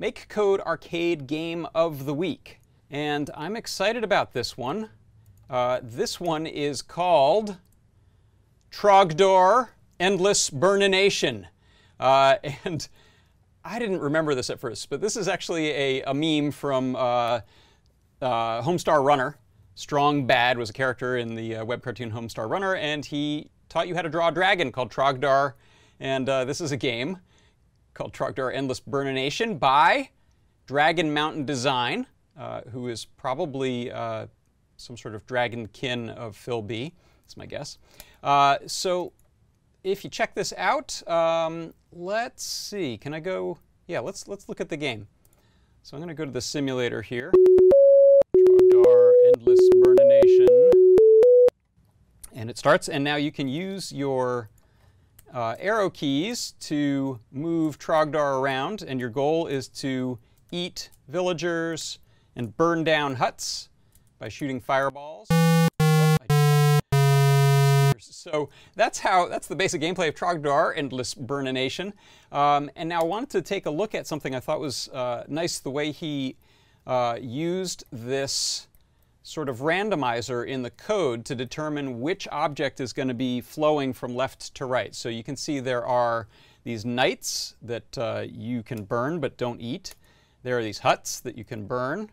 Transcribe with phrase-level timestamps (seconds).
[0.00, 2.58] MakeCode Arcade Game of the Week.
[2.90, 4.90] And I'm excited about this one.
[5.48, 7.58] Uh, this one is called
[8.72, 9.68] Trogdor
[10.00, 11.46] Endless Burnination.
[12.00, 12.88] Uh, and
[13.64, 17.40] I didn't remember this at first, but this is actually a, a meme from uh,
[18.20, 19.38] uh, Homestar Runner.
[19.76, 23.86] Strong Bad was a character in the uh, web cartoon Homestar Runner, and he taught
[23.86, 25.54] you how to draw a dragon called Trogdor.
[26.00, 27.20] And uh, this is a game
[27.94, 30.10] called Trogdor Endless Burnination by
[30.66, 34.26] Dragon Mountain Design, uh, who is probably uh,
[34.76, 36.92] some sort of dragon kin of Phil B.
[37.22, 37.78] That's my guess.
[38.22, 39.12] Uh, so
[39.84, 42.98] if you check this out, um, let's see.
[42.98, 43.58] Can I go?
[43.86, 45.06] Yeah, let's let's look at the game.
[45.82, 47.32] So I'm going to go to the simulator here.
[48.36, 50.70] Trogdor Endless Burnination.
[52.32, 54.48] And it starts, and now you can use your
[55.32, 60.18] uh, arrow keys to move Trogdor around, and your goal is to
[60.50, 61.98] eat villagers
[62.36, 63.68] and burn down huts
[64.18, 65.28] by shooting fireballs.
[68.24, 71.92] So that's how that's the basic gameplay of Trogdor Endless Burnination.
[72.32, 75.24] Um, and now I wanted to take a look at something I thought was uh,
[75.28, 76.36] nice the way he
[76.86, 78.66] uh, used this
[79.24, 83.92] sort of randomizer in the code to determine which object is going to be flowing
[83.94, 84.94] from left to right.
[84.94, 86.28] So you can see there are
[86.62, 89.94] these knights that uh, you can burn but don't eat.
[90.42, 92.10] There are these huts that you can burn.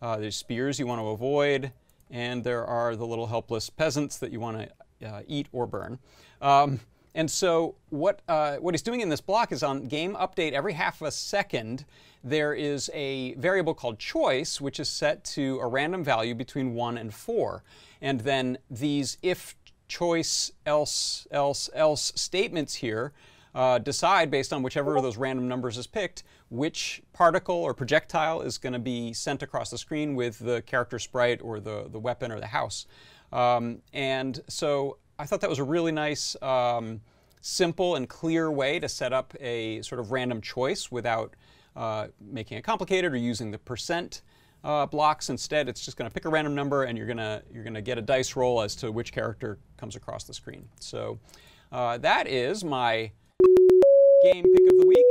[0.00, 1.70] Uh, there's spears you want to avoid.
[2.10, 5.98] And there are the little helpless peasants that you want to uh, eat or burn.
[6.40, 6.80] Um,
[7.14, 10.74] and so what, uh, what he's doing in this block is on game update every
[10.74, 11.84] half a second,
[12.22, 16.98] there is a variable called choice, which is set to a random value between 1
[16.98, 17.62] and 4.
[18.00, 19.54] And then these if
[19.88, 23.12] choice else else else statements here
[23.54, 28.40] uh, decide based on whichever of those random numbers is picked which particle or projectile
[28.40, 31.98] is going to be sent across the screen with the character sprite or the, the
[31.98, 32.86] weapon or the house.
[33.32, 37.00] Um, and so I thought that was a really nice, um,
[37.40, 41.34] simple and clear way to set up a sort of random choice without
[41.76, 44.22] uh, making it complicated or using the percent
[44.64, 45.30] uh, blocks.
[45.30, 47.74] Instead, it's just going to pick a random number and you're going to you're going
[47.74, 50.68] to get a dice roll as to which character comes across the screen.
[50.80, 51.18] So
[51.72, 53.10] uh, that is my
[54.22, 55.06] game pick of the week,